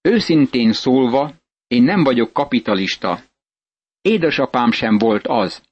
Őszintén 0.00 0.72
szólva, 0.72 1.34
én 1.66 1.82
nem 1.82 2.04
vagyok 2.04 2.32
kapitalista. 2.32 3.22
Édesapám 4.00 4.70
sem 4.70 4.98
volt 4.98 5.26
az. 5.26 5.62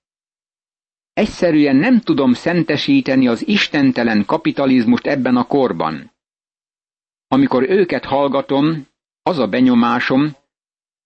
Egyszerűen 1.13 1.77
nem 1.77 2.01
tudom 2.01 2.33
szentesíteni 2.33 3.29
az 3.29 3.49
istentelen 3.49 4.25
kapitalizmust 4.25 5.07
ebben 5.07 5.37
a 5.37 5.47
korban. 5.47 6.13
Amikor 7.29 7.71
őket 7.71 8.05
hallgatom, 8.05 8.87
az 9.23 9.39
a 9.39 9.47
benyomásom, 9.47 10.37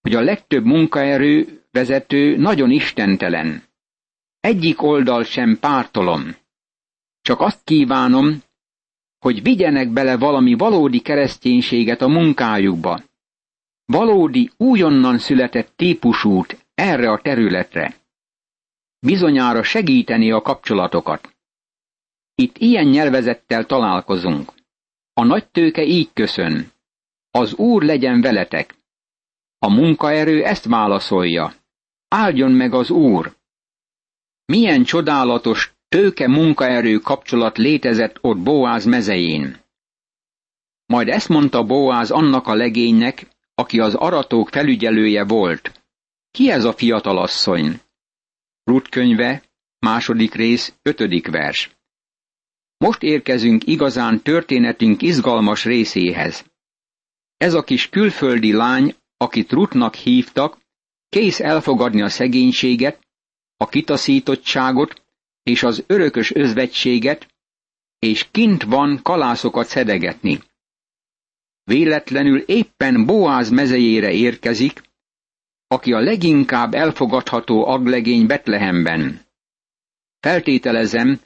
hogy 0.00 0.14
a 0.14 0.20
legtöbb 0.20 0.64
munkaerő 0.64 1.62
vezető 1.70 2.36
nagyon 2.36 2.70
istentelen. 2.70 3.62
Egyik 4.40 4.82
oldal 4.82 5.24
sem 5.24 5.58
pártolom. 5.60 6.40
Csak 7.22 7.40
azt 7.40 7.64
kívánom, 7.64 8.42
hogy 9.18 9.42
vigyenek 9.42 9.88
bele 9.88 10.16
valami 10.16 10.54
valódi 10.54 11.00
kereszténységet 11.00 12.00
a 12.00 12.08
munkájukba. 12.08 13.00
Valódi, 13.84 14.50
újonnan 14.56 15.18
született 15.18 15.72
típusút, 15.76 16.66
erre 16.74 17.10
a 17.10 17.20
területre. 17.20 17.96
Bizonyára 18.98 19.62
segíteni 19.62 20.30
a 20.30 20.42
kapcsolatokat. 20.42 21.34
Itt 22.34 22.58
ilyen 22.58 22.86
nyelvezettel 22.86 23.66
találkozunk. 23.66 24.52
A 25.12 25.24
nagy 25.24 25.48
tőke 25.48 25.82
így 25.82 26.12
köszön. 26.12 26.72
Az 27.30 27.54
Úr 27.54 27.82
legyen 27.82 28.20
veletek. 28.20 28.74
A 29.58 29.70
munkaerő 29.70 30.44
ezt 30.44 30.64
válaszolja. 30.64 31.54
Áldjon 32.08 32.52
meg 32.52 32.74
az 32.74 32.90
Úr! 32.90 33.36
Milyen 34.44 34.84
csodálatos 34.84 35.71
tőke 35.92 36.28
munkaerő 36.28 36.98
kapcsolat 36.98 37.58
létezett 37.58 38.18
ott 38.20 38.38
Boáz 38.38 38.84
mezején. 38.84 39.56
Majd 40.86 41.08
ezt 41.08 41.28
mondta 41.28 41.64
Boáz 41.64 42.10
annak 42.10 42.46
a 42.46 42.54
legénynek, 42.54 43.26
aki 43.54 43.80
az 43.80 43.94
aratók 43.94 44.48
felügyelője 44.48 45.24
volt. 45.24 45.82
Ki 46.30 46.50
ez 46.50 46.64
a 46.64 46.72
fiatalasszony? 46.72 47.80
Rut 48.64 48.88
könyve, 48.88 49.42
második 49.78 50.34
rész, 50.34 50.74
ötödik 50.82 51.28
vers. 51.28 51.70
Most 52.76 53.02
érkezünk 53.02 53.66
igazán 53.66 54.22
történetünk 54.22 55.02
izgalmas 55.02 55.64
részéhez. 55.64 56.44
Ez 57.36 57.54
a 57.54 57.62
kis 57.62 57.88
külföldi 57.88 58.52
lány, 58.52 58.94
akit 59.16 59.52
Rutnak 59.52 59.94
hívtak, 59.94 60.58
kész 61.08 61.40
elfogadni 61.40 62.02
a 62.02 62.08
szegénységet, 62.08 62.98
a 63.56 63.68
kitaszítottságot 63.68 65.01
és 65.42 65.62
az 65.62 65.84
örökös 65.86 66.34
özvegységet, 66.34 67.26
és 67.98 68.28
kint 68.30 68.62
van 68.62 69.00
kalászokat 69.02 69.66
szedegetni. 69.66 70.40
Véletlenül 71.64 72.38
éppen 72.38 73.06
Boáz 73.06 73.50
mezejére 73.50 74.12
érkezik, 74.12 74.82
aki 75.66 75.92
a 75.92 76.00
leginkább 76.00 76.74
elfogadható 76.74 77.66
aglegény 77.66 78.26
Betlehemben. 78.26 79.20
Feltételezem, 80.20 81.20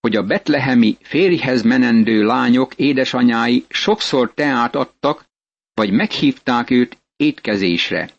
hogy 0.00 0.16
a 0.16 0.22
betlehemi 0.22 0.96
férjhez 1.00 1.62
menendő 1.62 2.22
lányok 2.22 2.74
édesanyái 2.74 3.64
sokszor 3.68 4.34
teát 4.34 4.74
adtak, 4.74 5.24
vagy 5.74 5.90
meghívták 5.90 6.70
őt 6.70 6.98
étkezésre. 7.16 8.10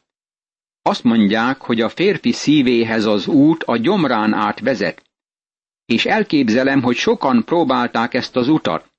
Azt 0.81 1.03
mondják, 1.03 1.61
hogy 1.61 1.81
a 1.81 1.89
férfi 1.89 2.31
szívéhez 2.31 3.05
az 3.05 3.27
út 3.27 3.63
a 3.63 3.77
gyomrán 3.77 4.33
át 4.33 4.59
vezet, 4.59 5.10
és 5.91 6.05
elképzelem, 6.05 6.81
hogy 6.81 6.95
sokan 6.95 7.43
próbálták 7.45 8.13
ezt 8.13 8.35
az 8.35 8.47
utat. 8.47 8.91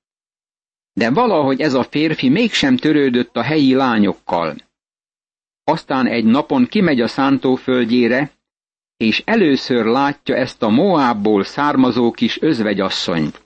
De 0.93 1.09
valahogy 1.09 1.61
ez 1.61 1.73
a 1.73 1.83
férfi 1.83 2.29
mégsem 2.29 2.77
törődött 2.77 3.35
a 3.35 3.41
helyi 3.41 3.73
lányokkal. 3.73 4.55
Aztán 5.63 6.07
egy 6.07 6.25
napon 6.25 6.65
kimegy 6.65 7.01
a 7.01 7.07
szántóföldjére, 7.07 8.31
és 8.97 9.21
először 9.25 9.85
látja 9.85 10.35
ezt 10.35 10.63
a 10.63 10.69
Moábból 10.69 11.43
származó 11.43 12.11
kis 12.11 12.41
özvegyasszonyt. 12.41 13.45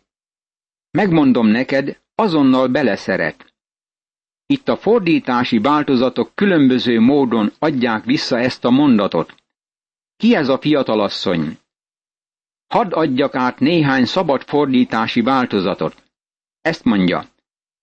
Megmondom 0.92 1.48
neked, 1.48 2.00
azonnal 2.16 2.68
beleszeret. 2.68 3.54
Itt 4.46 4.68
a 4.68 4.78
fordítási 4.78 5.60
változatok 5.60 6.32
különböző 6.36 7.00
módon 7.00 7.52
adják 7.60 8.04
vissza 8.06 8.40
ezt 8.40 8.66
a 8.66 8.70
mondatot. 8.70 9.36
Ki 10.18 10.36
ez 10.36 10.50
a 10.50 10.58
fiatalasszony? 10.60 11.58
Hadd 12.68 12.94
adjak 12.94 13.36
át 13.36 13.60
néhány 13.60 14.06
szabad 14.06 14.42
fordítási 14.42 15.22
változatot. 15.22 16.04
Ezt 16.62 16.84
mondja. 16.84 17.26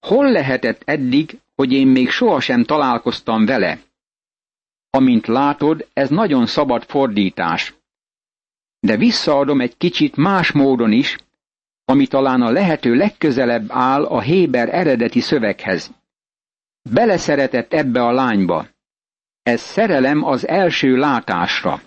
Hol 0.06 0.30
lehetett 0.30 0.82
eddig, 0.84 1.40
hogy 1.54 1.72
én 1.72 1.86
még 1.86 2.10
sohasem 2.10 2.64
találkoztam 2.64 3.46
vele? 3.46 3.78
Amint 4.90 5.26
látod, 5.26 5.88
ez 5.92 6.10
nagyon 6.10 6.46
szabad 6.46 6.84
fordítás. 6.84 7.74
De 8.80 8.96
visszaadom 8.96 9.60
egy 9.60 9.76
kicsit 9.76 10.16
más 10.16 10.52
módon 10.52 10.92
is, 10.92 11.16
ami 11.84 12.06
talán 12.06 12.42
a 12.42 12.50
lehető 12.50 12.94
legközelebb 12.94 13.66
áll 13.68 14.04
a 14.04 14.20
Héber 14.20 14.74
eredeti 14.74 15.20
szöveghez. 15.20 15.90
Beleszeretett 16.90 17.72
ebbe 17.72 18.02
a 18.04 18.12
lányba. 18.12 18.66
Ez 19.42 19.60
szerelem 19.60 20.24
az 20.24 20.46
első 20.46 20.96
látásra. 20.96 21.82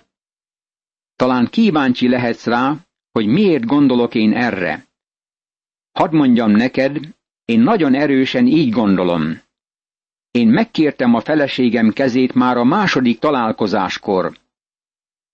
Talán 1.16 1.48
kíváncsi 1.48 2.10
lehetsz 2.10 2.46
rá, 2.46 2.76
hogy 3.18 3.28
miért 3.28 3.66
gondolok 3.66 4.16
én 4.16 4.34
erre. 4.34 4.86
Hadd 5.92 6.16
mondjam 6.16 6.52
neked, 6.52 7.00
én 7.46 7.60
nagyon 7.60 7.94
erősen 7.94 8.46
így 8.46 8.72
gondolom. 8.72 9.42
Én 10.32 10.48
megkértem 10.48 11.14
a 11.14 11.20
feleségem 11.20 11.92
kezét 11.92 12.34
már 12.34 12.58
a 12.58 12.64
második 12.64 13.20
találkozáskor. 13.20 14.38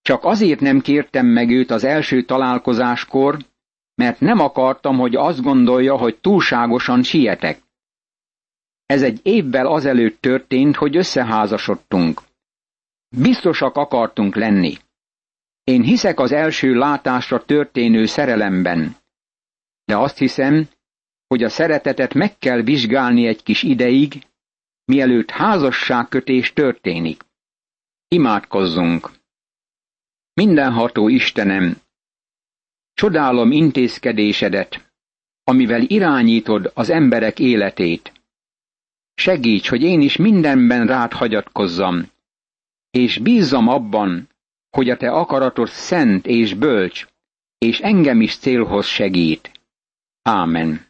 Csak 0.02 0.24
azért 0.24 0.60
nem 0.60 0.80
kértem 0.82 1.26
meg 1.26 1.50
őt 1.50 1.72
az 1.72 1.84
első 1.84 2.24
találkozáskor, 2.24 3.38
mert 3.96 4.20
nem 4.20 4.40
akartam, 4.40 4.98
hogy 4.98 5.16
azt 5.16 5.42
gondolja, 5.42 5.98
hogy 5.98 6.18
túlságosan 6.18 7.04
sietek. 7.04 7.62
Ez 8.86 9.02
egy 9.02 9.20
évvel 9.24 9.68
azelőtt 9.68 10.22
történt, 10.22 10.76
hogy 10.76 10.96
összeházasodtunk. 10.96 12.22
Biztosak 13.18 13.76
akartunk 13.76 14.36
lenni. 14.36 14.78
Én 15.64 15.82
hiszek 15.82 16.20
az 16.20 16.32
első 16.32 16.74
látásra 16.74 17.46
történő 17.46 18.06
szerelemben. 18.06 18.96
De 19.86 19.98
azt 19.98 20.18
hiszem, 20.18 20.70
hogy 21.28 21.44
a 21.44 21.50
szeretetet 21.50 22.14
meg 22.14 22.38
kell 22.38 22.62
vizsgálni 22.62 23.28
egy 23.28 23.44
kis 23.44 23.64
ideig, 23.64 24.28
mielőtt 24.86 25.30
házasságkötés 25.30 26.54
történik. 26.54 27.24
Imádkozzunk! 28.08 29.12
Mindenható 30.34 31.08
Istenem, 31.08 31.82
csodálom 32.94 33.52
intézkedésedet, 33.52 34.94
amivel 35.44 35.82
irányítod 35.82 36.72
az 36.74 36.90
emberek 36.90 37.40
életét. 37.40 38.12
Segíts, 39.14 39.70
hogy 39.70 39.82
én 39.82 40.02
is 40.02 40.16
mindenben 40.16 40.88
rád 40.88 41.12
hagyatkozzam, 41.12 42.12
és 42.90 43.18
bízzam 43.18 43.68
abban, 43.68 44.30
hogy 44.74 44.90
a 44.90 44.98
te 44.98 45.10
akaratod 45.12 45.68
szent 45.68 46.26
és 46.28 46.54
bölcs, 46.54 47.08
és 47.58 47.80
engem 47.80 48.22
is 48.22 48.38
célhoz 48.38 48.86
segít. 48.86 49.52
Ámen. 50.22 50.86